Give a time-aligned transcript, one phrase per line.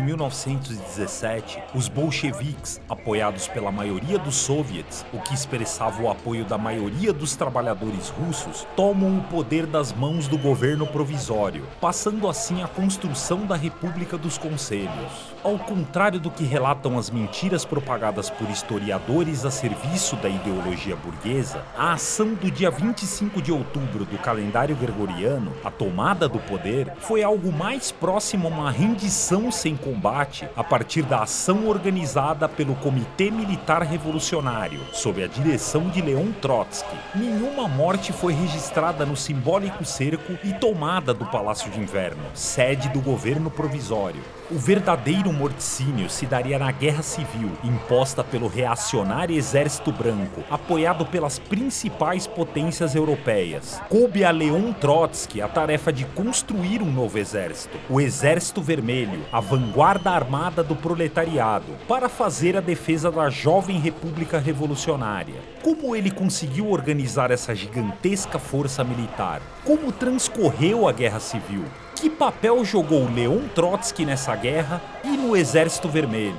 [0.00, 6.56] de 1917, os bolcheviques, apoiados pela maioria dos soviets, o que expressava o apoio da
[6.56, 12.68] maioria dos trabalhadores russos, tomam o poder das mãos do governo provisório, passando assim a
[12.68, 15.34] construção da República dos Conselhos.
[15.44, 21.62] Ao contrário do que relatam as mentiras propagadas por historiadores a serviço da ideologia burguesa,
[21.76, 27.22] a ação do dia 25 de outubro do calendário gregoriano, a tomada do poder, foi
[27.22, 33.28] algo mais próximo a uma rendição sem combate a partir da ação organizada pelo Comitê
[33.30, 36.94] Militar Revolucionário, sob a direção de Leon Trotsky.
[37.14, 43.00] Nenhuma morte foi registrada no simbólico cerco e tomada do Palácio de Inverno, sede do
[43.00, 44.22] governo provisório.
[44.48, 51.38] O verdadeiro morticínio se daria na Guerra Civil, imposta pelo reacionário Exército Branco, apoiado pelas
[51.38, 53.80] principais potências europeias.
[53.88, 59.40] Coube a Leon Trotsky a tarefa de construir um novo exército, o Exército Vermelho, a
[59.40, 65.36] vanguarda armada do proletariado, para fazer a defesa da jovem República Revolucionária.
[65.62, 69.40] Como ele conseguiu organizar essa gigantesca força militar?
[69.64, 71.64] Como transcorreu a Guerra Civil?
[71.94, 76.36] Que papel jogou Leon Trotsky nessa guerra e no Exército Vermelho?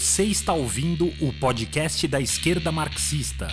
[0.00, 3.48] Você está ouvindo o podcast da esquerda marxista.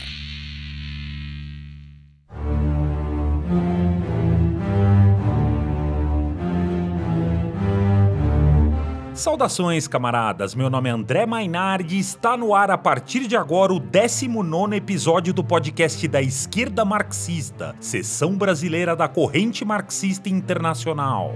[9.13, 10.55] Saudações, camaradas!
[10.55, 14.73] Meu nome é André Mainardi e está no ar a partir de agora o 19
[14.73, 21.33] episódio do podcast da Esquerda Marxista, seção brasileira da Corrente Marxista Internacional.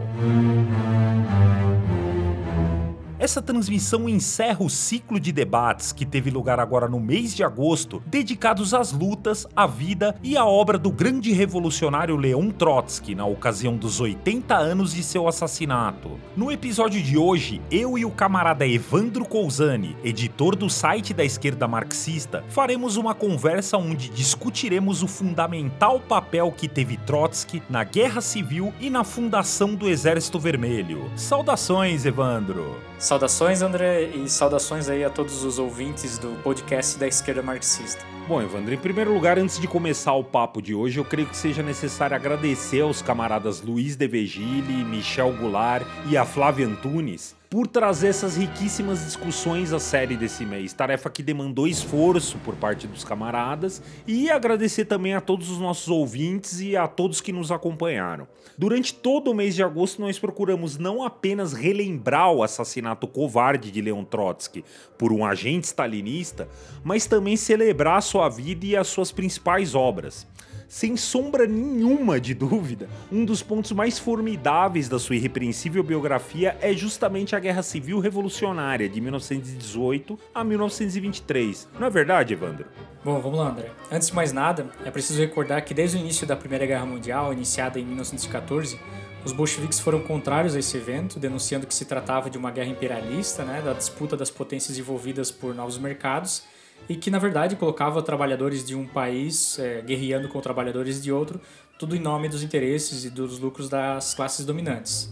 [3.22, 8.02] Essa transmissão encerra o ciclo de debates que teve lugar agora no mês de agosto,
[8.08, 13.78] dedicados às lutas, à vida e à obra do grande revolucionário Leon Trotsky na ocasião
[13.78, 16.20] dos 80 anos de seu assassinato.
[16.36, 21.68] No episódio de hoje, eu e o camarada Evandro Cousani, editor do site da esquerda
[21.68, 28.74] marxista, faremos uma conversa onde discutiremos o fundamental papel que teve Trotsky na Guerra Civil
[28.82, 31.12] e na fundação do Exército Vermelho.
[31.16, 32.91] Saudações, Evandro!
[33.02, 38.06] Saudações, André, e saudações aí a todos os ouvintes do podcast da Esquerda Marxista.
[38.28, 41.36] Bom, Evandro, em primeiro lugar, antes de começar o papo de hoje, eu creio que
[41.36, 47.68] seja necessário agradecer aos camaradas Luiz De Vigili, Michel Goulart e a Flávia Antunes por
[47.68, 50.72] trazer essas riquíssimas discussões à série desse mês.
[50.72, 55.90] Tarefa que demandou esforço por parte dos camaradas e agradecer também a todos os nossos
[55.90, 58.26] ouvintes e a todos que nos acompanharam.
[58.58, 63.82] Durante todo o mês de agosto, nós procuramos não apenas relembrar o assassinato covarde de
[63.82, 64.64] Leon Trotsky
[64.98, 66.48] por um agente stalinista,
[66.86, 70.26] mas também celebrar sua vida e as suas principais obras
[70.72, 76.72] sem sombra nenhuma de dúvida, um dos pontos mais formidáveis da sua irrepreensível biografia é
[76.72, 81.68] justamente a Guerra Civil Revolucionária de 1918 a 1923.
[81.78, 82.68] Não é verdade, Evandro?
[83.04, 83.70] Bom, vamos lá, André.
[83.92, 87.34] Antes de mais nada, é preciso recordar que desde o início da Primeira Guerra Mundial,
[87.34, 88.80] iniciada em 1914,
[89.24, 93.44] os bolcheviques foram contrários a esse evento, denunciando que se tratava de uma guerra imperialista,
[93.44, 96.44] né, da disputa das potências envolvidas por novos mercados
[96.90, 101.40] e que na verdade colocava trabalhadores de um país é, guerreando com trabalhadores de outro,
[101.78, 105.10] tudo em nome dos interesses e dos lucros das classes dominantes.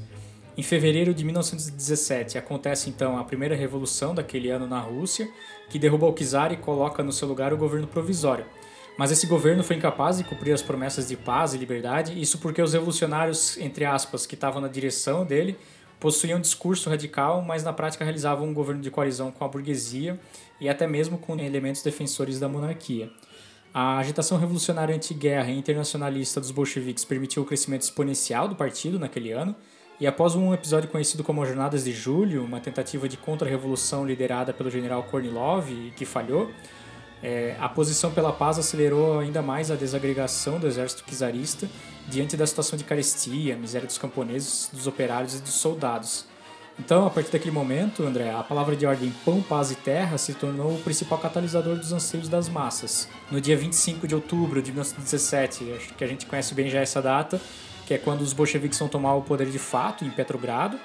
[0.58, 5.30] Em fevereiro de 1917 acontece então a primeira revolução daquele ano na Rússia,
[5.70, 8.46] que derruba o czar e coloca no seu lugar o governo provisório.
[9.00, 12.62] Mas esse governo foi incapaz de cumprir as promessas de paz e liberdade, isso porque
[12.62, 15.58] os revolucionários, entre aspas, que estavam na direção dele,
[16.02, 20.20] possuíam um discurso radical, mas na prática realizavam um governo de coalizão com a burguesia
[20.60, 23.10] e até mesmo com elementos defensores da monarquia.
[23.74, 29.32] A agitação revolucionária anti-guerra e internacionalista dos bolcheviques permitiu o crescimento exponencial do partido naquele
[29.32, 29.56] ano,
[29.98, 34.70] e após um episódio conhecido como Jornadas de Julho, uma tentativa de contra-revolução liderada pelo
[34.70, 36.52] general Kornilov, que falhou,
[37.22, 41.68] é, a posição pela paz acelerou ainda mais a desagregação do exército czarista
[42.08, 46.26] diante da situação de carestia, miséria dos camponeses, dos operários e dos soldados.
[46.80, 50.34] Então, a partir daquele momento, André, a palavra de ordem pão, paz e terra se
[50.34, 53.10] tornou o principal catalisador dos anseios das massas.
[53.30, 57.02] No dia 25 de outubro de 1917, acho que a gente conhece bem já essa
[57.02, 57.40] data,
[57.86, 60.80] que é quando os bolcheviques vão tomar o poder de fato em Petrogrado,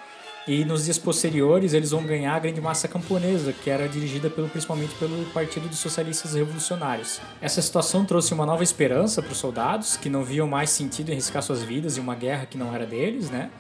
[0.47, 4.49] e nos dias posteriores eles vão ganhar a grande massa camponesa, que era dirigida pelo,
[4.49, 7.21] principalmente pelo Partido dos Socialistas Revolucionários.
[7.41, 11.15] Essa situação trouxe uma nova esperança para os soldados, que não viam mais sentido em
[11.15, 13.51] riscar suas vidas em uma guerra que não era deles, né?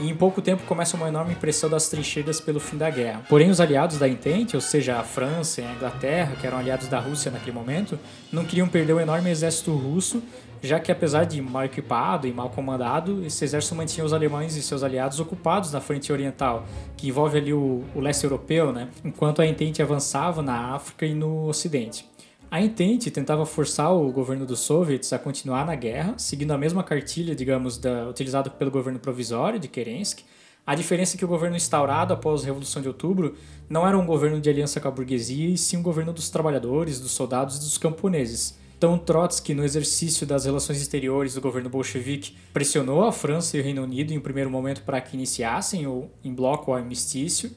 [0.00, 3.22] e em pouco tempo começa uma enorme pressão das trincheiras pelo fim da guerra.
[3.28, 6.88] Porém, os aliados da Entente, ou seja, a França e a Inglaterra, que eram aliados
[6.88, 7.98] da Rússia naquele momento,
[8.32, 10.22] não queriam perder o enorme exército russo,
[10.64, 14.62] já que apesar de mal equipado e mal comandado, esse exército mantinha os alemães e
[14.62, 16.64] seus aliados ocupados na frente oriental,
[16.96, 18.88] que envolve ali o, o leste europeu, né?
[19.04, 22.08] enquanto a Entente avançava na África e no Ocidente.
[22.50, 26.82] A Entente tentava forçar o governo dos soviets a continuar na guerra, seguindo a mesma
[26.82, 30.24] cartilha, digamos, da, utilizada pelo governo provisório de Kerensky.
[30.66, 33.34] A diferença é que o governo instaurado após a Revolução de Outubro
[33.68, 37.00] não era um governo de aliança com a burguesia, e sim um governo dos trabalhadores,
[37.00, 38.56] dos soldados e dos camponeses.
[38.84, 43.62] Então Trotsky, no exercício das relações exteriores do governo bolchevique, pressionou a França e o
[43.62, 47.50] Reino Unido em um primeiro momento para que iniciassem o, em bloco o armistício,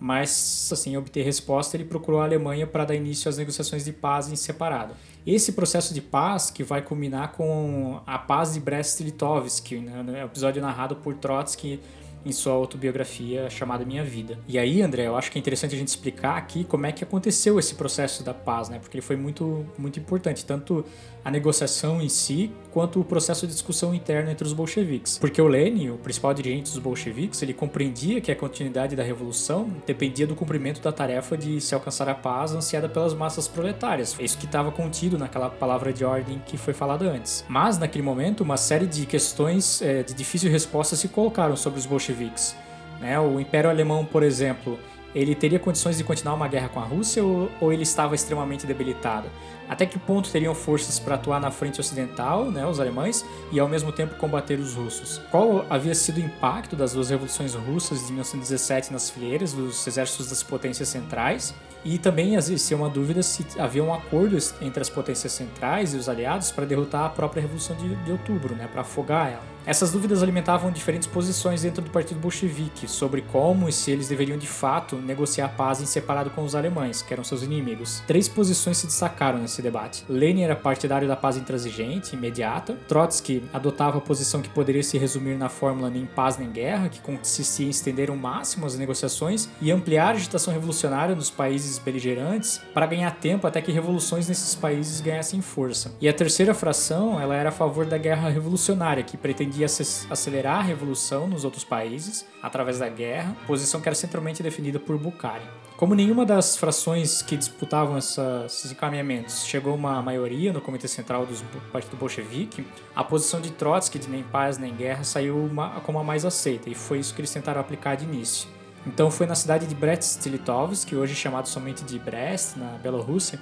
[0.00, 4.28] mas assim obter resposta ele procurou a Alemanha para dar início às negociações de paz
[4.28, 4.94] em separado.
[5.24, 10.96] Esse processo de paz que vai culminar com a paz de Brest-Litovsk, né, episódio narrado
[10.96, 11.78] por Trotsky
[12.24, 14.38] em sua autobiografia chamada Minha Vida.
[14.46, 17.02] E aí, André, eu acho que é interessante a gente explicar aqui como é que
[17.02, 18.78] aconteceu esse processo da paz, né?
[18.78, 20.84] Porque ele foi muito, muito importante, tanto
[21.24, 25.18] a negociação em si, quanto o processo de discussão interna entre os bolcheviques.
[25.18, 29.70] Porque o Lenin, o principal dirigente dos bolcheviques, ele compreendia que a continuidade da revolução
[29.86, 34.16] dependia do cumprimento da tarefa de se alcançar a paz ansiada pelas massas proletárias.
[34.18, 37.44] É isso que estava contido naquela palavra de ordem que foi falada antes.
[37.48, 41.86] Mas, naquele momento, uma série de questões é, de difícil resposta se colocaram sobre os
[41.86, 42.56] bolcheviques.
[43.00, 43.18] Né?
[43.18, 44.78] O Império Alemão, por exemplo,
[45.14, 48.66] ele teria condições de continuar uma guerra com a Rússia ou, ou ele estava extremamente
[48.66, 49.28] debilitado?
[49.68, 53.68] Até que ponto teriam forças para atuar na frente ocidental, né, os alemães, e ao
[53.68, 55.18] mesmo tempo combater os russos?
[55.30, 60.28] Qual havia sido o impacto das duas revoluções russas de 1917 nas fileiras dos exércitos
[60.28, 61.54] das potências centrais?
[61.84, 66.08] E também existia uma dúvida se havia um acordo entre as potências centrais e os
[66.08, 69.51] aliados para derrotar a própria Revolução de, de Outubro, né, para afogar ela.
[69.64, 74.36] Essas dúvidas alimentavam diferentes posições dentro do Partido Bolchevique sobre como e se eles deveriam
[74.36, 78.02] de fato negociar a paz em separado com os alemães, que eram seus inimigos.
[78.06, 80.04] Três posições se destacaram nesse debate.
[80.08, 82.76] Lenin era partidário da paz intransigente, imediata.
[82.88, 87.00] Trotsky adotava a posição que poderia se resumir na fórmula nem paz nem guerra, que
[87.00, 92.60] consistia em estender ao máximo as negociações e ampliar a agitação revolucionária nos países beligerantes
[92.74, 95.94] para ganhar tempo até que revoluções nesses países ganhassem força.
[96.00, 99.66] E a terceira fração, ela era a favor da guerra revolucionária, que pretendia pretendia
[100.10, 104.96] acelerar a revolução nos outros países através da guerra, posição que era centralmente definida por
[104.98, 105.44] Bukharin.
[105.76, 110.88] Como nenhuma das frações que disputavam essa, esses encaminhamentos chegou a uma maioria no Comitê
[110.88, 112.64] Central do Partido Bolchevique,
[112.94, 116.70] a posição de Trotsky de nem paz nem guerra saiu uma, como a mais aceita,
[116.70, 118.48] e foi isso que eles tentaram aplicar de início.
[118.86, 123.38] Então foi na cidade de Brest-Litovsk, que hoje é chamado somente de Brest, na Bielorrússia,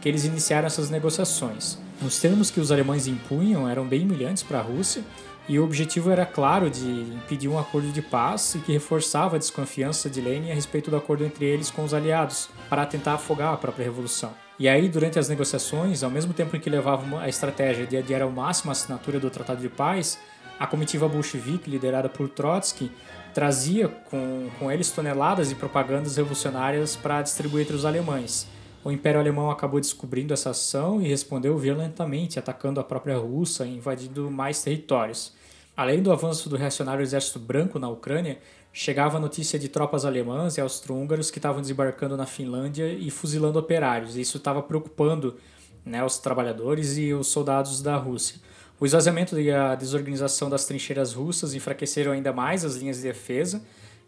[0.00, 1.78] que eles iniciaram essas negociações.
[2.02, 5.02] Os termos que os alemães impunham eram bem humilhantes para a Rússia,
[5.48, 9.38] e o objetivo era claro de impedir um acordo de paz e que reforçava a
[9.38, 13.52] desconfiança de Lenin a respeito do acordo entre eles com os aliados, para tentar afogar
[13.52, 14.32] a própria revolução.
[14.58, 18.22] E aí, durante as negociações, ao mesmo tempo em que levavam a estratégia de adiar
[18.22, 20.18] ao máximo a assinatura do Tratado de Paz,
[20.58, 22.90] a comitiva bolchevique, liderada por Trotsky,
[23.34, 28.46] trazia com, com eles toneladas de propagandas revolucionárias para distribuir entre os alemães.
[28.84, 33.78] O Império Alemão acabou descobrindo essa ação e respondeu violentamente, atacando a própria Rússia e
[33.78, 35.32] invadindo mais territórios.
[35.74, 38.38] Além do avanço do reacionário Exército Branco na Ucrânia,
[38.74, 43.58] chegava a notícia de tropas alemãs e austro-húngaros que estavam desembarcando na Finlândia e fuzilando
[43.58, 44.16] operários.
[44.16, 45.36] Isso estava preocupando
[45.82, 48.36] né, os trabalhadores e os soldados da Rússia.
[48.78, 53.62] O esvaziamento e a desorganização das trincheiras russas enfraqueceram ainda mais as linhas de defesa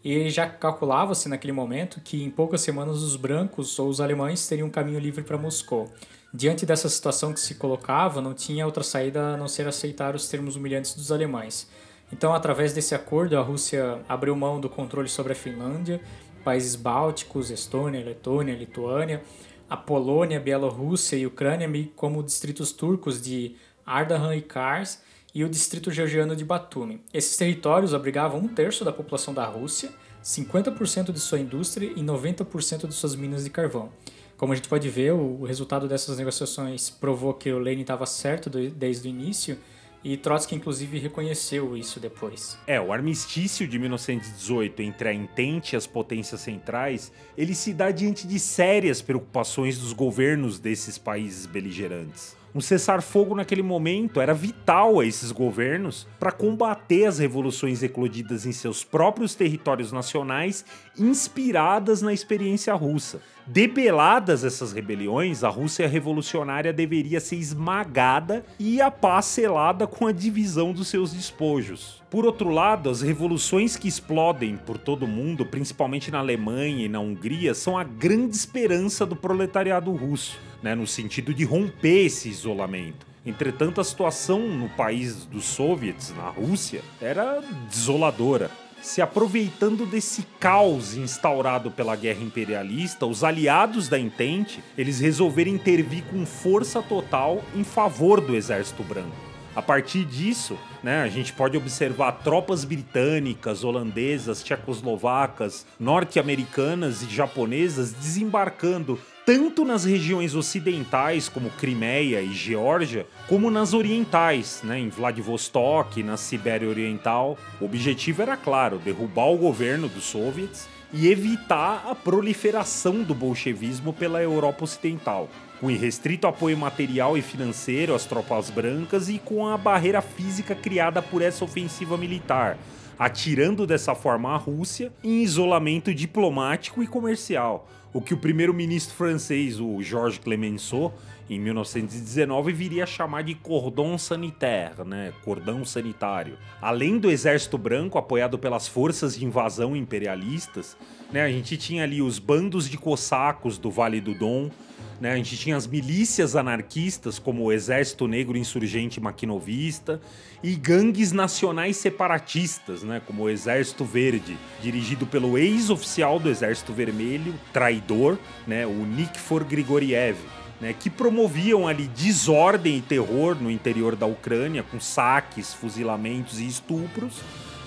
[0.09, 4.69] e já calculava-se naquele momento que em poucas semanas os brancos ou os alemães teriam
[4.69, 5.91] um caminho livre para Moscou.
[6.33, 10.29] Diante dessa situação que se colocava, não tinha outra saída a não ser aceitar os
[10.29, 11.69] termos humilhantes dos alemães.
[12.09, 15.99] Então, através desse acordo, a Rússia abriu mão do controle sobre a Finlândia,
[16.41, 19.21] países bálticos, Estônia, Letônia, Lituânia,
[19.69, 25.01] a Polônia, Bielorrússia e Ucrânia, como distritos turcos de Ardahan e Kars,
[25.33, 27.01] e o distrito georgiano de Batumi.
[27.13, 29.91] Esses territórios abrigavam um terço da população da Rússia,
[30.23, 33.91] 50% de sua indústria e 90% de suas minas de carvão.
[34.37, 38.49] Como a gente pode ver, o resultado dessas negociações provou que o Lenin estava certo
[38.49, 39.57] desde o início
[40.03, 42.57] e Trotsky, inclusive, reconheceu isso depois.
[42.65, 47.91] É, o armistício de 1918 entre a Entente e as potências centrais, ele se dá
[47.91, 52.36] diante de sérias preocupações dos governos desses países beligerantes.
[52.55, 58.51] Um cessar-fogo naquele momento era vital a esses governos para combater as revoluções eclodidas em
[58.51, 60.65] seus próprios territórios nacionais,
[60.97, 63.21] inspiradas na experiência russa.
[63.47, 70.11] Debeladas essas rebeliões, a Rússia revolucionária deveria ser esmagada e a paz selada com a
[70.11, 72.03] divisão dos seus despojos.
[72.09, 76.89] Por outro lado, as revoluções que explodem por todo o mundo, principalmente na Alemanha e
[76.89, 82.27] na Hungria, são a grande esperança do proletariado russo, né, no sentido de romper esse
[82.27, 83.07] isolamento.
[83.25, 88.51] Entretanto, a situação no país dos soviets, na Rússia, era desoladora.
[88.81, 96.03] Se aproveitando desse caos instaurado pela guerra imperialista, os aliados da Entente, eles resolveram intervir
[96.05, 99.27] com força total em favor do Exército Branco.
[99.55, 107.91] A partir disso, né, a gente pode observar tropas britânicas, holandesas, tchecoslovacas, norte-americanas e japonesas
[107.91, 116.01] desembarcando tanto nas regiões ocidentais, como Crimeia e Geórgia, como nas orientais, né, em Vladivostok,
[116.01, 117.37] na Sibéria Oriental.
[117.59, 123.91] O objetivo era claro, derrubar o governo dos soviets e evitar a proliferação do bolchevismo
[123.91, 125.29] pela Europa Ocidental,
[125.59, 131.01] com irrestrito apoio material e financeiro às tropas brancas e com a barreira física criada
[131.01, 132.57] por essa ofensiva militar,
[132.97, 139.59] atirando dessa forma a Rússia em isolamento diplomático e comercial o que o primeiro-ministro francês,
[139.59, 140.93] o Georges Clemenceau,
[141.29, 146.37] em 1919 viria a chamar de cordon sanitaire, né, cordão sanitário.
[146.61, 150.77] Além do exército branco apoiado pelas forças de invasão imperialistas,
[151.11, 154.51] né, a gente tinha ali os bandos de cossacos do Vale do Don,
[154.99, 160.01] né, a gente tinha as milícias anarquistas como o Exército Negro Insurgente Maquinovista
[160.43, 167.33] e gangues nacionais separatistas, né, como o Exército Verde, dirigido pelo ex-oficial do Exército Vermelho,
[167.53, 170.17] traidor, né, o Nikfor Grigoriev.
[170.59, 176.47] Né, que promoviam ali desordem e terror no interior da Ucrânia, com saques, fuzilamentos e
[176.47, 177.21] estupros,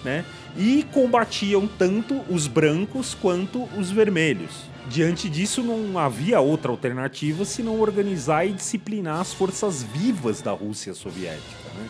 [0.05, 0.25] né,
[0.57, 4.70] e combatiam tanto os brancos quanto os vermelhos.
[4.91, 10.95] Diante disso, não havia outra alternativa senão organizar e disciplinar as forças vivas da Rússia
[10.95, 11.71] soviética.
[11.79, 11.89] Né?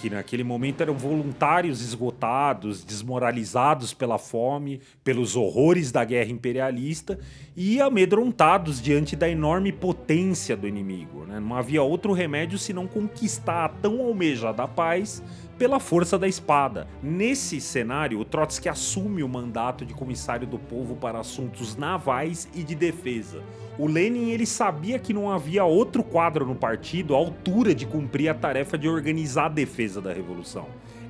[0.00, 7.18] que naquele momento eram voluntários esgotados, desmoralizados pela fome, pelos horrores da guerra imperialista
[7.56, 11.24] e amedrontados diante da enorme potência do inimigo.
[11.26, 11.40] Né?
[11.40, 15.20] Não havia outro remédio senão conquistar a tão almejada paz
[15.58, 16.86] pela força da espada.
[17.02, 22.62] Nesse cenário, o Trotsky assume o mandato de comissário do povo para assuntos navais e
[22.62, 23.42] de defesa.
[23.76, 28.28] O Lenin ele sabia que não havia outro quadro no partido à altura de cumprir
[28.28, 30.66] a tarefa de organizar a defesa da revolução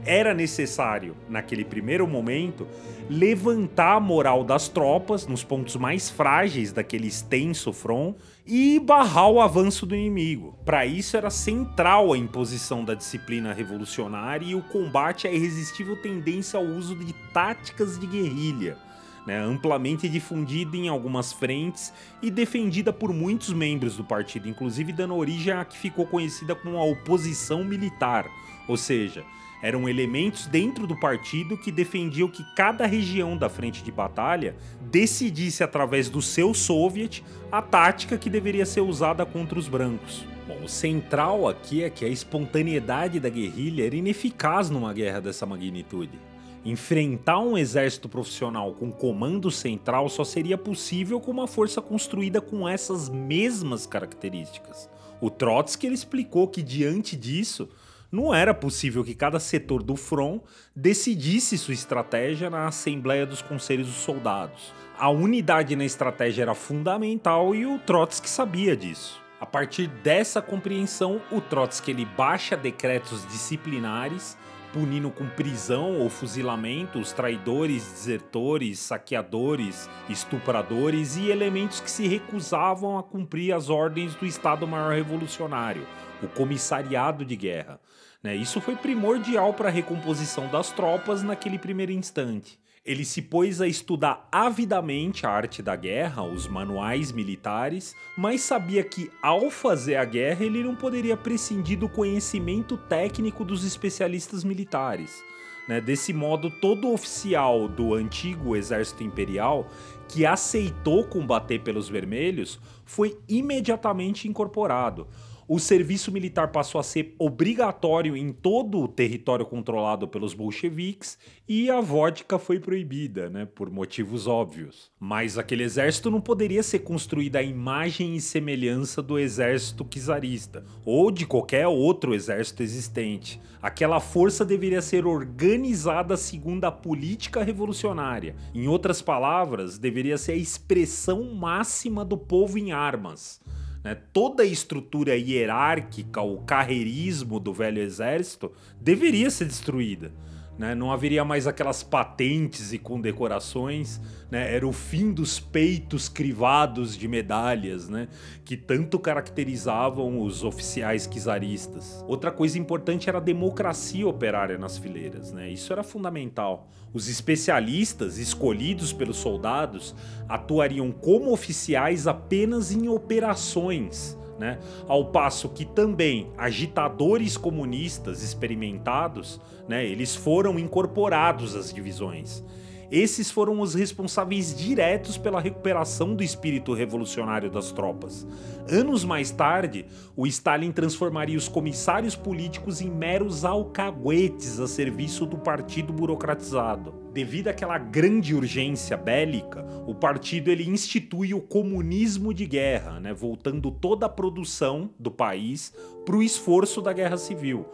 [0.09, 2.67] era necessário, naquele primeiro momento,
[3.11, 8.15] levantar a moral das tropas nos pontos mais frágeis daquele extenso front
[8.51, 10.59] e barrar o avanço do inimigo.
[10.65, 16.59] Para isso era central a imposição da disciplina revolucionária e o combate à irresistível tendência
[16.59, 18.79] ao uso de táticas de guerrilha.
[19.27, 25.15] Né, amplamente difundida em algumas frentes e defendida por muitos membros do partido, inclusive dando
[25.15, 28.25] origem à que ficou conhecida como a oposição militar,
[28.67, 29.23] ou seja,
[29.63, 35.65] eram elementos dentro do partido que defendiam que cada região da frente de batalha decidisse
[35.65, 40.25] através do seu soviet a tática que deveria ser usada contra os brancos.
[40.47, 45.45] Bom, o central aqui é que a espontaneidade da guerrilha era ineficaz numa guerra dessa
[45.45, 46.19] magnitude.
[46.65, 52.69] Enfrentar um exército profissional com comando central só seria possível com uma força construída com
[52.69, 54.89] essas mesmas características.
[55.21, 57.69] O Trotsky explicou que diante disso,
[58.11, 60.41] não era possível que cada setor do front
[60.75, 64.73] decidisse sua estratégia na Assembleia dos Conselhos dos Soldados.
[64.99, 69.21] A unidade na estratégia era fundamental e o Trotsky sabia disso.
[69.41, 74.37] A partir dessa compreensão, o Trotsky ele baixa decretos disciplinares
[74.73, 82.99] punindo com prisão ou fuzilamento os traidores, desertores, saqueadores, estupradores e elementos que se recusavam
[82.99, 85.87] a cumprir as ordens do Estado-Maior Revolucionário,
[86.23, 87.81] o Comissariado de Guerra.
[88.23, 88.35] Né?
[88.35, 92.59] Isso foi primordial para a recomposição das tropas naquele primeiro instante.
[92.85, 98.83] Ele se pôs a estudar avidamente a arte da guerra, os manuais militares, mas sabia
[98.83, 105.23] que ao fazer a guerra ele não poderia prescindir do conhecimento técnico dos especialistas militares.
[105.69, 105.83] Né?
[105.83, 109.71] Desse modo, todo oficial do antigo exército imperial
[110.09, 115.07] que aceitou combater pelos vermelhos foi imediatamente incorporado
[115.49, 121.71] o serviço militar passou a ser obrigatório em todo o território controlado pelos bolcheviques e
[121.71, 124.91] a vodka foi proibida, né, por motivos óbvios.
[125.01, 131.11] Mas aquele exército não poderia ser construído à imagem e semelhança do exército czarista ou
[131.11, 133.41] de qualquer outro exército existente.
[133.63, 138.37] Aquela força deveria ser organizada segundo a política revolucionária.
[138.55, 143.41] Em outras palavras, deveria ser a expressão máxima do povo em armas.
[143.89, 143.97] Né?
[144.13, 150.13] Toda a estrutura hierárquica, o carreirismo do velho exército deveria ser destruída.
[150.59, 150.75] Né?
[150.75, 154.53] Não haveria mais aquelas patentes e condecorações, né?
[154.53, 158.09] Era o fim dos peitos crivados de medalhas, né?
[158.45, 162.05] Que tanto caracterizavam os oficiais czaristas.
[162.09, 165.49] Outra coisa importante era a democracia operária nas fileiras, né?
[165.49, 166.69] Isso era fundamental.
[166.93, 169.95] Os especialistas escolhidos pelos soldados
[170.29, 174.59] atuariam como oficiais apenas em operações né?
[174.87, 182.43] Ao passo que também agitadores comunistas experimentados, né, eles foram incorporados às divisões.
[182.91, 188.27] Esses foram os responsáveis diretos pela recuperação do espírito revolucionário das tropas.
[188.71, 189.85] Anos mais tarde,
[190.17, 196.95] o Stalin transformaria os comissários políticos em meros alcaguetes a serviço do partido burocratizado.
[197.13, 203.71] Devido àquela grande urgência bélica, o partido ele institui o comunismo de guerra, né, voltando
[203.71, 205.75] toda a produção do país
[206.07, 207.67] para o esforço da guerra civil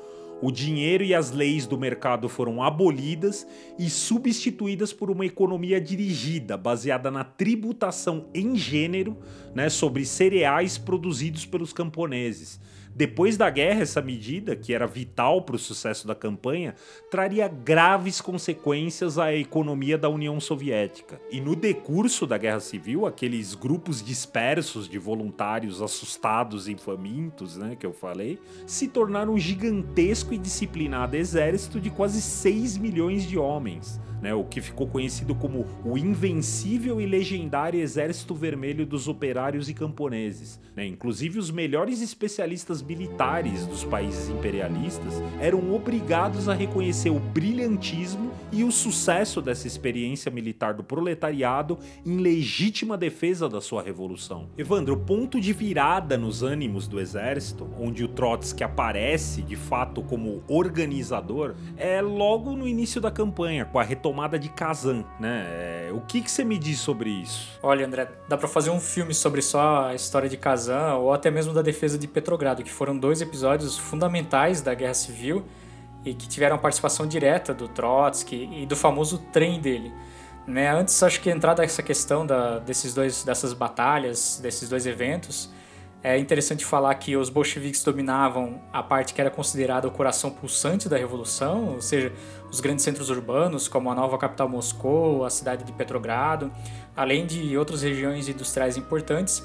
[0.42, 3.46] o dinheiro e as leis do mercado foram abolidas
[3.78, 9.16] e substituídas por uma economia dirigida, baseada na tributação em gênero
[9.54, 12.60] né, sobre cereais produzidos pelos camponeses.
[12.94, 16.76] Depois da guerra, essa medida, que era vital para o sucesso da campanha,
[17.10, 21.20] traria graves consequências à economia da União Soviética.
[21.28, 27.74] E no decurso da Guerra Civil, aqueles grupos dispersos de voluntários assustados e famintos, né,
[27.74, 33.36] que eu falei, se tornaram um gigantesco e disciplinado exército de quase 6 milhões de
[33.36, 39.68] homens né, o que ficou conhecido como o invencível e legendário Exército Vermelho dos Operários
[39.68, 40.58] e Camponeses.
[40.74, 40.86] Né?
[40.86, 48.64] Inclusive, os melhores especialistas militares dos países imperialistas eram obrigados a reconhecer o brilhantismo e
[48.64, 54.48] o sucesso dessa experiência militar do proletariado em legítima defesa da sua revolução.
[54.56, 60.02] Evandro, o ponto de virada nos ânimos do exército, onde o Trotsky aparece de fato
[60.02, 65.44] como organizador, é logo no início da campanha, com a retomada tomada de Kazan, né?
[65.48, 67.58] É, o que, que você me diz sobre isso?
[67.60, 71.32] Olha, André, dá para fazer um filme sobre só a história de Kazan ou até
[71.32, 75.44] mesmo da defesa de Petrogrado, que foram dois episódios fundamentais da Guerra Civil
[76.04, 79.92] e que tiveram participação direta do Trotsky e do famoso trem dele.
[80.46, 80.72] Né?
[80.72, 85.50] Antes, acho que entrar nessa questão da, desses dois, dessas batalhas, desses dois eventos,
[86.04, 90.86] é interessante falar que os bolcheviques dominavam a parte que era considerada o coração pulsante
[90.86, 92.12] da revolução, ou seja,
[92.50, 96.52] os grandes centros urbanos, como a nova capital Moscou, a cidade de Petrogrado,
[96.94, 99.42] além de outras regiões industriais importantes,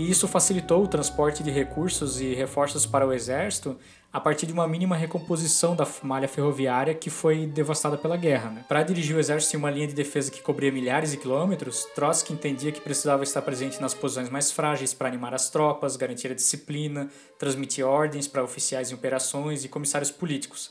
[0.00, 3.76] e isso facilitou o transporte de recursos e reforços para o exército
[4.10, 8.50] a partir de uma mínima recomposição da malha ferroviária que foi devastada pela guerra.
[8.50, 8.64] Né?
[8.66, 12.32] Para dirigir o exército em uma linha de defesa que cobria milhares de quilômetros, Trotsky
[12.32, 16.34] entendia que precisava estar presente nas posições mais frágeis para animar as tropas, garantir a
[16.34, 20.70] disciplina, transmitir ordens para oficiais em operações e comissários políticos.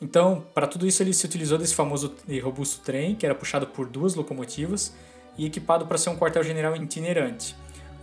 [0.00, 3.66] Então, para tudo isso, ele se utilizou desse famoso e robusto trem, que era puxado
[3.66, 4.94] por duas locomotivas
[5.36, 7.54] e equipado para ser um quartel-general itinerante.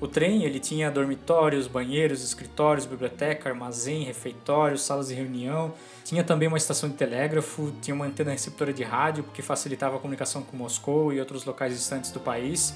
[0.03, 5.73] O trem ele tinha dormitórios, banheiros, escritórios, biblioteca, armazém, refeitório, salas de reunião.
[6.03, 9.99] Tinha também uma estação de telégrafo, tinha uma antena receptora de rádio que facilitava a
[9.99, 12.73] comunicação com Moscou e outros locais distantes do país.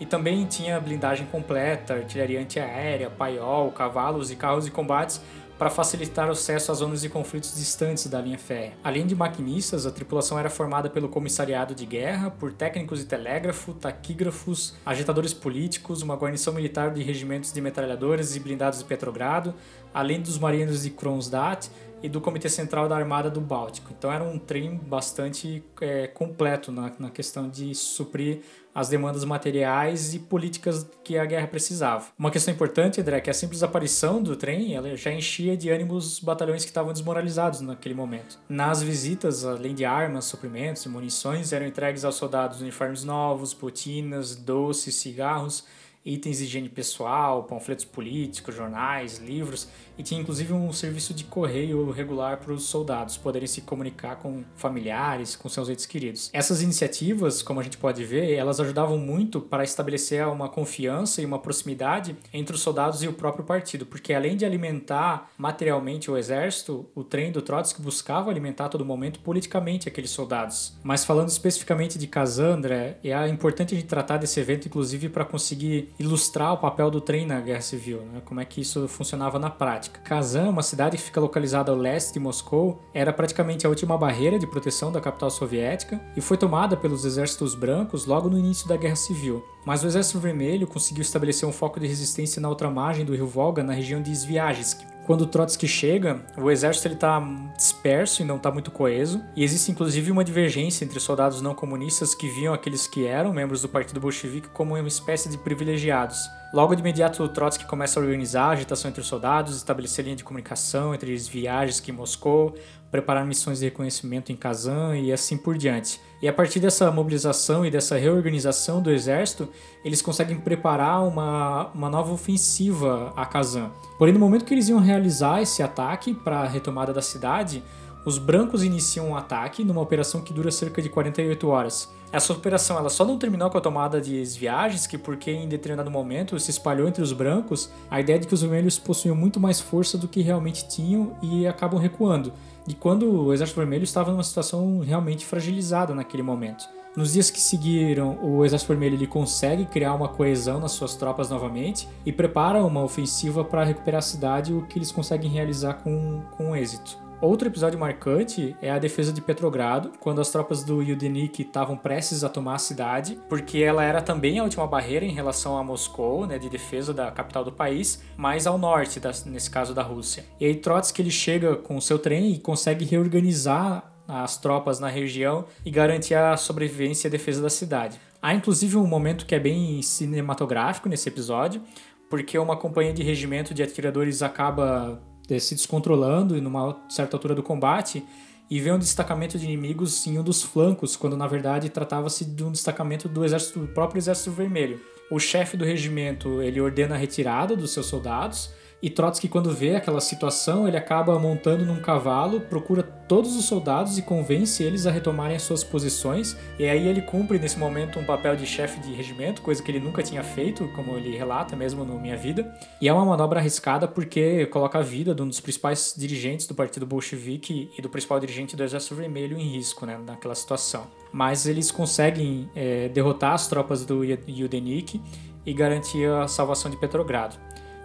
[0.00, 5.20] E também tinha blindagem completa, artilharia antiaérea, paiol, cavalos e carros de combates
[5.60, 8.72] para facilitar o acesso às zonas de conflitos distantes da linha férrea.
[8.82, 13.74] Além de maquinistas, a tripulação era formada pelo comissariado de guerra, por técnicos de telégrafo,
[13.74, 19.54] taquígrafos, agitadores políticos, uma guarnição militar de regimentos de metralhadoras e blindados de Petrogrado,
[19.92, 21.68] além dos marinheiros de Kronstadt
[22.02, 23.92] e do Comitê Central da Armada do Báltico.
[23.96, 28.40] Então era um trem bastante é, completo na, na questão de suprir
[28.74, 32.06] as demandas materiais e políticas que a guerra precisava.
[32.18, 35.68] Uma questão importante, André, é que a simples aparição do trem ela já enchia de
[35.68, 38.38] ânimo os batalhões que estavam desmoralizados naquele momento.
[38.48, 44.36] Nas visitas, além de armas, suprimentos e munições, eram entregues aos soldados uniformes novos, botinas,
[44.36, 45.66] doces, cigarros
[46.04, 49.68] itens de higiene pessoal, panfletos políticos, jornais, livros
[50.00, 54.42] e tinha inclusive um serviço de correio regular para os soldados poderem se comunicar com
[54.56, 56.30] familiares, com seus entes queridos.
[56.32, 61.26] Essas iniciativas, como a gente pode ver, elas ajudavam muito para estabelecer uma confiança e
[61.26, 66.16] uma proximidade entre os soldados e o próprio partido, porque além de alimentar materialmente o
[66.16, 70.78] exército, o trem do Trotsky buscava alimentar a todo momento politicamente aqueles soldados.
[70.82, 75.92] Mas falando especificamente de Kazandra, é importante a gente tratar desse evento, inclusive, para conseguir
[75.98, 78.22] ilustrar o papel do trem na Guerra Civil, né?
[78.24, 79.89] como é que isso funcionava na prática.
[79.98, 84.38] Kazan, uma cidade que fica localizada ao leste de Moscou, era praticamente a última barreira
[84.38, 88.76] de proteção da capital soviética e foi tomada pelos exércitos brancos logo no início da
[88.76, 89.44] Guerra Civil.
[89.64, 93.26] Mas o Exército Vermelho conseguiu estabelecer um foco de resistência na outra margem do rio
[93.26, 97.20] Volga, na região de Sviajsk, quando Trotsky chega, o exército está
[97.56, 102.14] disperso e não está muito coeso, e existe inclusive uma divergência entre soldados não comunistas
[102.14, 106.30] que viam aqueles que eram membros do Partido Bolchevique como uma espécie de privilegiados.
[106.52, 110.22] Logo de imediato, Trotsky começa a organizar a agitação entre os soldados, estabelecer linha de
[110.22, 112.54] comunicação entre as viagens que Moscou,
[112.90, 116.00] preparar missões de reconhecimento em Kazan e assim por diante.
[116.20, 119.48] E a partir dessa mobilização e dessa reorganização do exército,
[119.84, 123.70] eles conseguem preparar uma, uma nova ofensiva a Kazan.
[123.96, 127.62] Porém, no momento que eles iam realizar esse ataque para a retomada da cidade,
[128.04, 131.92] os brancos iniciam um ataque numa operação que dura cerca de 48 horas.
[132.12, 135.90] Essa operação ela só não terminou com a tomada de viagens, que porque em determinado
[135.90, 139.60] momento se espalhou entre os brancos a ideia de que os vermelhos possuíam muito mais
[139.60, 142.32] força do que realmente tinham e acabam recuando
[142.70, 146.68] e quando o Exército Vermelho estava numa situação realmente fragilizada naquele momento.
[146.96, 151.30] Nos dias que seguiram, o Exército Vermelho ele consegue criar uma coesão nas suas tropas
[151.30, 156.20] novamente e prepara uma ofensiva para recuperar a cidade, o que eles conseguem realizar com,
[156.36, 156.98] com êxito.
[157.20, 162.24] Outro episódio marcante é a defesa de Petrogrado, quando as tropas do Yudenik estavam prestes
[162.24, 166.26] a tomar a cidade, porque ela era também a última barreira em relação a Moscou,
[166.26, 170.24] né, de defesa da capital do país, mas ao norte, da, nesse caso da Rússia.
[170.40, 174.88] E aí Trotsky ele chega com o seu trem e consegue reorganizar as tropas na
[174.88, 178.00] região e garantir a sobrevivência e a defesa da cidade.
[178.22, 181.62] Há inclusive um momento que é bem cinematográfico nesse episódio,
[182.08, 185.00] porque uma companhia de regimento de atiradores acaba
[185.38, 188.02] se descontrolando e numa certa altura do combate
[188.50, 192.42] e vê um destacamento de inimigos em um dos flancos, quando na verdade tratava-se de
[192.42, 194.80] um destacamento do exército do próprio exército vermelho.
[195.08, 198.50] O chefe do regimento ele ordena a retirada dos seus soldados
[198.82, 203.98] e Trotsky, quando vê aquela situação, ele acaba montando num cavalo, procura todos os soldados
[203.98, 206.34] e convence eles a retomarem as suas posições.
[206.58, 209.80] E aí ele cumpre nesse momento um papel de chefe de regimento, coisa que ele
[209.80, 212.50] nunca tinha feito, como ele relata mesmo no Minha Vida.
[212.80, 216.54] E é uma manobra arriscada porque coloca a vida de um dos principais dirigentes do
[216.54, 220.86] Partido Bolchevique e do principal dirigente do Exército Vermelho em risco, né, naquela situação.
[221.12, 225.02] Mas eles conseguem é, derrotar as tropas do Yudenik
[225.44, 227.36] e garantir a salvação de Petrogrado.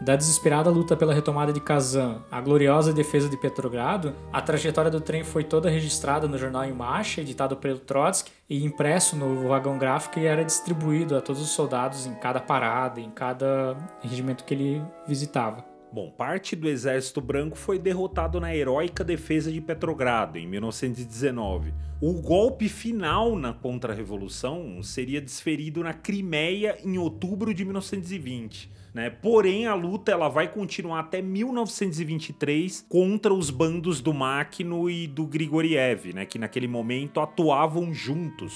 [0.01, 4.99] Da desesperada luta pela retomada de Kazan à gloriosa defesa de Petrogrado, a trajetória do
[4.99, 9.77] trem foi toda registrada no jornal em marcha, editado pelo Trotsky e impresso no vagão
[9.77, 14.53] gráfico e era distribuído a todos os soldados em cada parada, em cada regimento que
[14.53, 15.63] ele visitava.
[15.93, 21.73] Bom, parte do exército branco foi derrotado na heróica defesa de Petrogrado em 1919.
[22.01, 28.69] O golpe final na contra-revolução seria desferido na Crimeia em outubro de 1920.
[28.95, 29.09] Né?
[29.09, 35.27] Porém, a luta ela vai continuar até 1923 contra os bandos do Makhno e do
[35.27, 36.25] Grigoriev, né?
[36.25, 38.53] que naquele momento atuavam juntos.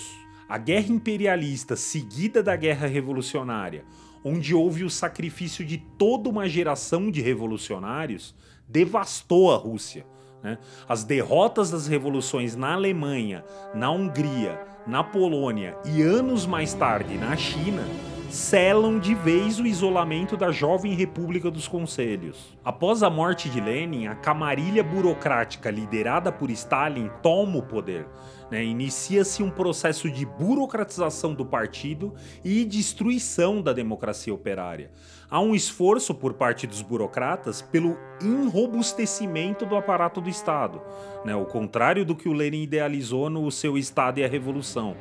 [0.48, 3.84] A guerra imperialista seguida da guerra revolucionária,
[4.24, 8.34] onde houve o sacrifício de toda uma geração de revolucionários,
[8.66, 10.06] devastou a Rússia.
[10.42, 10.58] Né?
[10.88, 13.44] As derrotas das revoluções na Alemanha,
[13.76, 17.84] na Hungria, na Polônia e anos mais tarde na China
[18.30, 22.56] selam de vez o isolamento da jovem República dos Conselhos.
[22.64, 28.06] Após a morte de Lenin, a camarilha burocrática liderada por Stalin toma o poder.
[28.52, 28.64] Né?
[28.64, 32.14] Inicia-se um processo de burocratização do partido
[32.44, 34.92] e destruição da democracia operária.
[35.30, 40.82] Há um esforço por parte dos burocratas pelo enrobustecimento do aparato do Estado,
[41.26, 41.36] né?
[41.36, 44.96] o contrário do que o Lenin idealizou no seu Estado e a Revolução.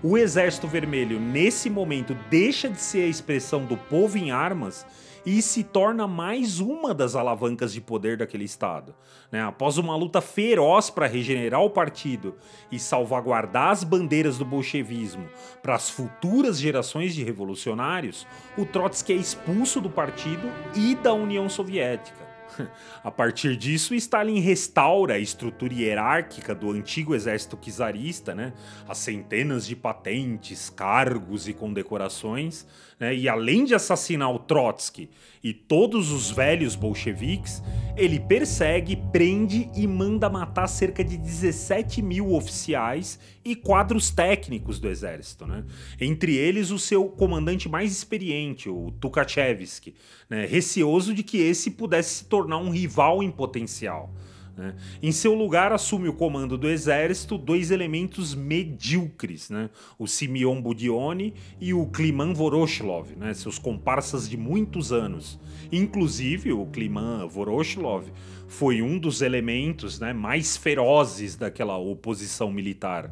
[0.00, 4.86] O Exército Vermelho, nesse momento, deixa de ser a expressão do povo em armas
[5.26, 8.94] e se torna mais uma das alavancas de poder daquele Estado.
[9.30, 9.42] Né?
[9.42, 12.36] Após uma luta feroz para regenerar o partido
[12.70, 15.28] e salvaguardar as bandeiras do bolchevismo
[15.60, 18.24] para as futuras gerações de revolucionários,
[18.56, 22.27] o Trotsky é expulso do partido e da União Soviética.
[23.02, 28.52] A partir disso, Stalin restaura a estrutura hierárquica do antigo exército czarista, né?
[28.88, 32.66] as centenas de patentes, cargos e condecorações,
[32.98, 33.14] né?
[33.14, 35.08] e além de assassinar o Trotsky
[35.42, 37.62] e todos os velhos bolcheviques,
[37.96, 44.88] ele persegue, prende e manda matar cerca de 17 mil oficiais e quadros técnicos do
[44.88, 45.46] exército.
[45.46, 45.64] Né?
[46.00, 49.94] Entre eles, o seu comandante mais experiente, o Tukhachevsky,
[50.28, 50.44] né?
[50.46, 54.10] receoso de que esse pudesse se tornar um rival em potencial.
[54.56, 54.74] Né?
[55.00, 59.70] Em seu lugar, assume o comando do exército dois elementos medíocres, né?
[59.98, 63.32] o Simeon Budione e o Kliman Voroshilov, né?
[63.34, 65.38] seus comparsas de muitos anos.
[65.70, 68.06] Inclusive, o Kliman Voroshilov
[68.48, 73.10] foi um dos elementos né, mais ferozes daquela oposição militar.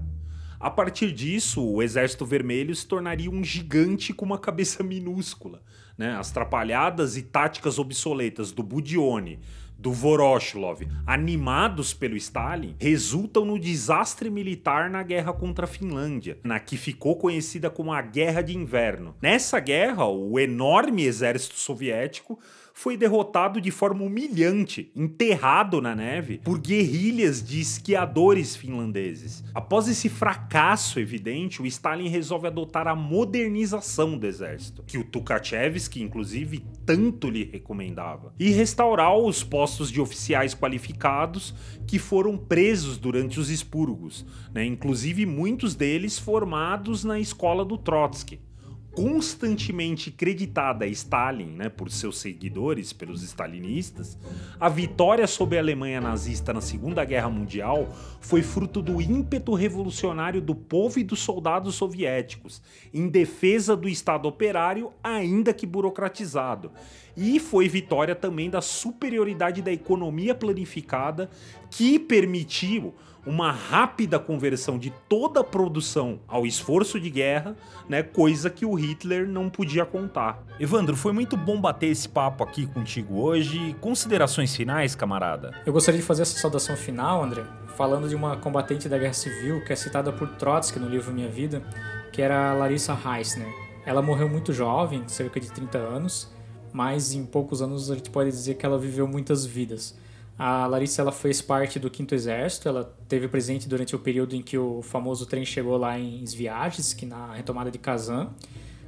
[0.58, 5.62] A partir disso, o Exército Vermelho se tornaria um gigante com uma cabeça minúscula.
[5.96, 6.16] Né?
[6.16, 9.38] As trapalhadas e táticas obsoletas do Budione,
[9.78, 16.58] do Voroshilov, animados pelo Stalin, resultam no desastre militar na guerra contra a Finlândia, na
[16.58, 19.14] que ficou conhecida como a Guerra de Inverno.
[19.20, 22.38] Nessa guerra, o enorme exército soviético
[22.76, 29.42] foi derrotado de forma humilhante, enterrado na neve, por guerrilhas de esquiadores finlandeses.
[29.54, 36.02] Após esse fracasso evidente, o Stalin resolve adotar a modernização do exército, que o Tukhachevsky,
[36.02, 41.54] inclusive, tanto lhe recomendava, e restaurar os postos de oficiais qualificados
[41.86, 44.66] que foram presos durante os expurgos, né?
[44.66, 48.38] inclusive muitos deles formados na escola do Trotsky
[48.96, 54.16] constantemente creditada a Stalin, né, por seus seguidores, pelos stalinistas,
[54.58, 60.40] a vitória sobre a Alemanha nazista na Segunda Guerra Mundial foi fruto do ímpeto revolucionário
[60.40, 66.72] do povo e dos soldados soviéticos, em defesa do Estado operário, ainda que burocratizado.
[67.14, 71.28] E foi vitória também da superioridade da economia planificada
[71.70, 72.94] que permitiu
[73.26, 77.56] uma rápida conversão de toda a produção ao esforço de guerra,
[77.88, 80.44] né, coisa que o Hitler não podia contar.
[80.60, 83.74] Evandro, foi muito bom bater esse papo aqui contigo hoje.
[83.80, 85.52] Considerações finais, camarada?
[85.66, 87.42] Eu gostaria de fazer essa saudação final, André,
[87.76, 91.28] falando de uma combatente da Guerra Civil que é citada por Trotsky no livro Minha
[91.28, 91.62] Vida,
[92.12, 93.52] que era a Larissa Heisner.
[93.84, 96.32] Ela morreu muito jovem, cerca de 30 anos,
[96.72, 99.96] mas em poucos anos a gente pode dizer que ela viveu muitas vidas.
[100.38, 104.42] A Larissa ela fez parte do Quinto Exército, ela teve presente durante o período em
[104.42, 106.24] que o famoso trem chegou lá em
[106.96, 108.28] que na retomada de Kazan.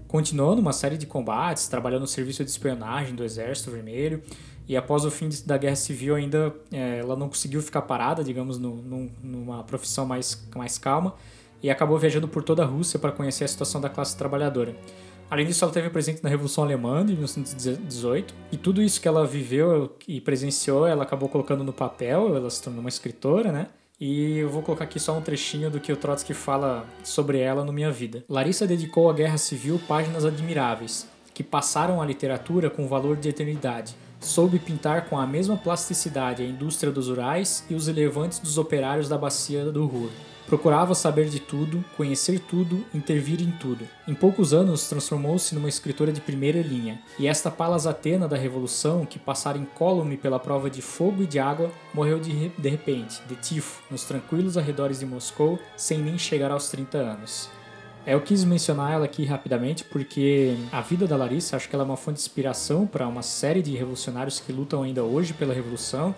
[0.06, 4.22] Continuou numa série de combates, trabalhou no serviço de espionagem do Exército Vermelho
[4.66, 8.58] e após o fim da Guerra Civil ainda é, ela não conseguiu ficar parada, digamos,
[8.58, 11.14] no, no, numa profissão mais, mais calma
[11.62, 14.76] e acabou viajando por toda a Rússia para conhecer a situação da classe trabalhadora.
[15.30, 19.26] Além disso, ela teve presente na Revolução Alemã de 1918 e tudo isso que ela
[19.26, 23.66] viveu e presenciou, ela acabou colocando no papel, ela se tornou uma escritora, né?
[24.00, 27.64] E eu vou colocar aqui só um trechinho do que o Trotsky fala sobre ela
[27.64, 28.24] no Minha Vida.
[28.28, 33.96] Larissa dedicou à Guerra Civil páginas admiráveis, que passaram à literatura com valor de eternidade.
[34.20, 39.08] Soube pintar com a mesma plasticidade a indústria dos Urais e os elevantes dos operários
[39.08, 40.10] da bacia do Ruhr.
[40.48, 43.86] Procurava saber de tudo, conhecer tudo, intervir em tudo.
[44.06, 49.04] Em poucos anos transformou-se numa escritora de primeira linha, e esta Palas Atena da Revolução,
[49.04, 53.36] que passara incólume pela prova de fogo e de água, morreu de, de repente, de
[53.36, 57.50] tifo, nos tranquilos arredores de Moscou, sem nem chegar aos 30 anos.
[58.06, 61.84] É, eu quis mencionar ela aqui rapidamente porque a vida da Larissa acho que ela
[61.84, 65.52] é uma fonte de inspiração para uma série de revolucionários que lutam ainda hoje pela
[65.52, 66.14] revolução,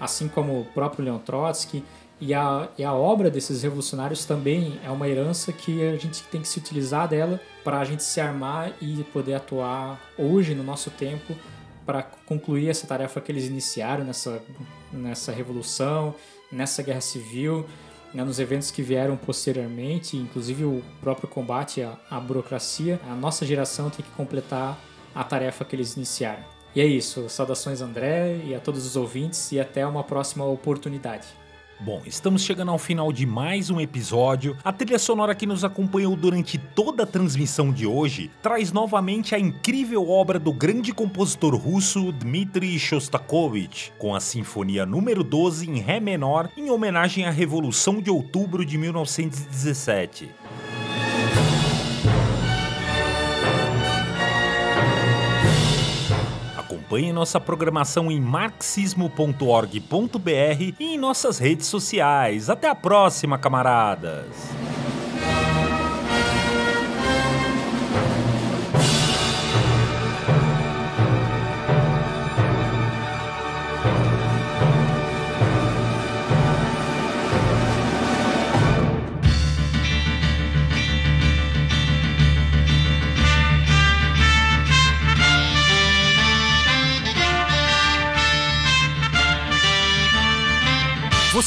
[0.00, 1.84] assim como o próprio Leon Trotsky
[2.20, 6.40] e a, e a obra desses revolucionários também é uma herança que a gente tem
[6.40, 10.90] que se utilizar dela para a gente se armar e poder atuar hoje, no nosso
[10.90, 11.34] tempo,
[11.84, 14.42] para concluir essa tarefa que eles iniciaram nessa,
[14.92, 16.14] nessa revolução,
[16.50, 17.66] nessa guerra civil,
[18.12, 23.00] né, nos eventos que vieram posteriormente, inclusive o próprio combate à, à burocracia.
[23.10, 24.78] A nossa geração tem que completar
[25.14, 26.44] a tarefa que eles iniciaram.
[26.74, 27.28] E é isso.
[27.28, 31.26] Saudações, André, e a todos os ouvintes, e até uma próxima oportunidade.
[31.80, 34.56] Bom, estamos chegando ao final de mais um episódio.
[34.64, 39.38] A trilha sonora que nos acompanhou durante toda a transmissão de hoje traz novamente a
[39.38, 46.00] incrível obra do grande compositor russo Dmitri Shostakovich, com a Sinfonia número 12 em Ré
[46.00, 50.30] menor, em homenagem à Revolução de Outubro de 1917.
[56.94, 60.28] Acompanhe nossa programação em marxismo.org.br
[60.78, 62.48] e em nossas redes sociais.
[62.48, 64.63] Até a próxima, camaradas!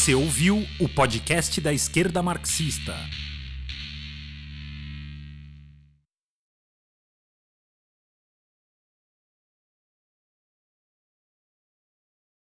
[0.08, 2.96] Você ouviu o podcast da esquerda marxista.